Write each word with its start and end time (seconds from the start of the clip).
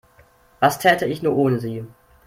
Was 0.59 0.79
täte 0.79 1.05
ich 1.05 1.21
nur 1.21 1.37
ohne 1.37 1.59
Sie? 1.59 1.85